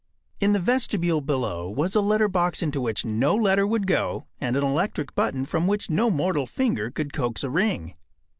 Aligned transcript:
In 0.39 0.53
the 0.53 0.57
vestibule 0.57 1.21
below 1.21 1.69
was 1.69 1.93
a 1.93 2.01
letter 2.01 2.27
box 2.27 2.63
into 2.63 2.81
which 2.81 3.05
no 3.05 3.35
letter 3.35 3.67
would 3.67 3.85
go, 3.85 4.25
and 4.39 4.57
an 4.57 4.63
electric 4.63 5.13
button 5.13 5.45
from 5.45 5.67
which 5.67 5.91
no 5.91 6.09
mortal 6.09 6.47
finger 6.47 6.89
could 6.89 7.13
coax 7.13 7.43
a 7.43 7.51
ring. 7.51 7.93